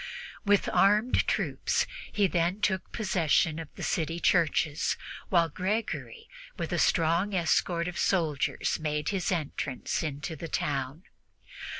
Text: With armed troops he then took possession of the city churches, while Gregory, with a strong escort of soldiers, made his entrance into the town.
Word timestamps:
With 0.43 0.67
armed 0.73 1.27
troops 1.27 1.85
he 2.11 2.25
then 2.25 2.59
took 2.59 2.91
possession 2.91 3.59
of 3.59 3.69
the 3.75 3.83
city 3.83 4.19
churches, 4.19 4.97
while 5.29 5.47
Gregory, 5.47 6.27
with 6.57 6.73
a 6.73 6.79
strong 6.79 7.35
escort 7.35 7.87
of 7.87 7.99
soldiers, 7.99 8.79
made 8.79 9.09
his 9.09 9.31
entrance 9.31 10.01
into 10.01 10.35
the 10.35 10.47
town. 10.49 11.03